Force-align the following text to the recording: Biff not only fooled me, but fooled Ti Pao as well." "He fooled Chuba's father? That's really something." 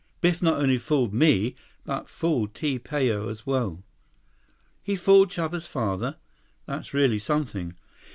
Biff 0.19 0.41
not 0.41 0.55
only 0.57 0.79
fooled 0.79 1.13
me, 1.13 1.55
but 1.85 2.09
fooled 2.09 2.55
Ti 2.55 2.79
Pao 2.79 3.27
as 3.29 3.45
well." 3.45 3.83
"He 4.81 4.95
fooled 4.95 5.29
Chuba's 5.29 5.67
father? 5.67 6.15
That's 6.65 6.91
really 6.91 7.19
something." 7.19 7.75